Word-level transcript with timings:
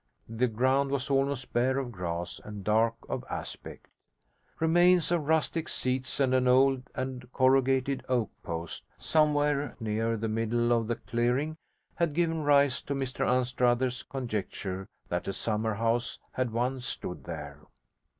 The 0.29 0.47
ground 0.47 0.89
was 0.89 1.11
almost 1.11 1.53
bare 1.53 1.77
of 1.77 1.91
grass 1.91 2.41
and 2.43 2.63
dark 2.63 2.95
of 3.07 3.23
aspect. 3.29 3.85
Remains 4.59 5.11
of 5.11 5.27
rustic 5.27 5.69
seats 5.69 6.19
and 6.19 6.33
an 6.33 6.47
old 6.47 6.89
and 6.95 7.31
corrugated 7.31 8.03
oak 8.09 8.31
post 8.41 8.83
somewhere 8.97 9.75
near 9.79 10.17
the 10.17 10.27
middle 10.27 10.73
of 10.73 10.87
the 10.87 10.95
clearing 10.95 11.55
had 11.93 12.15
given 12.15 12.41
rise 12.41 12.81
to 12.81 12.95
Mr 12.95 13.23
Anstruther's 13.27 14.01
conjecture 14.01 14.87
that 15.09 15.27
a 15.27 15.33
summer 15.33 15.75
house 15.75 16.17
had 16.31 16.49
once 16.49 16.87
stood 16.87 17.25
there. 17.25 17.59